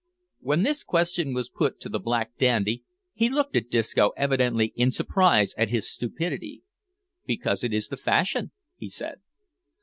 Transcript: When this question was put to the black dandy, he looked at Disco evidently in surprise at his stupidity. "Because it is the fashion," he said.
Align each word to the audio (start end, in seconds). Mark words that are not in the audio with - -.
When 0.39 0.63
this 0.63 0.83
question 0.83 1.31
was 1.31 1.47
put 1.51 1.79
to 1.81 1.87
the 1.87 1.99
black 1.99 2.35
dandy, 2.39 2.81
he 3.13 3.29
looked 3.29 3.55
at 3.55 3.69
Disco 3.69 4.13
evidently 4.17 4.73
in 4.75 4.89
surprise 4.89 5.53
at 5.59 5.69
his 5.69 5.87
stupidity. 5.93 6.63
"Because 7.27 7.63
it 7.63 7.71
is 7.71 7.87
the 7.89 7.97
fashion," 7.97 8.49
he 8.75 8.89
said. 8.89 9.19